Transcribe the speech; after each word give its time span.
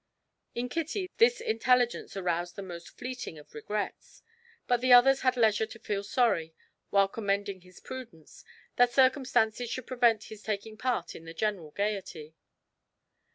In 0.55 0.67
Kitty, 0.67 1.11
this 1.17 1.39
intelligence 1.39 2.17
aroused 2.17 2.55
the 2.55 2.63
most 2.63 2.89
fleeting 2.89 3.37
of 3.37 3.53
regrets, 3.53 4.23
but 4.65 4.81
the 4.81 4.91
others 4.91 5.21
had 5.21 5.37
leisure 5.37 5.67
to 5.67 5.77
feel 5.77 6.03
sorry, 6.03 6.55
while 6.89 7.07
commending 7.07 7.61
his 7.61 7.79
prudence, 7.79 8.43
that 8.77 8.91
circumstances 8.91 9.69
should 9.69 9.85
prevent 9.85 10.23
his 10.23 10.41
taking 10.41 10.75
part 10.75 11.13
in 11.15 11.25
the 11.25 11.35
general 11.35 11.69
gaiety. 11.69 12.33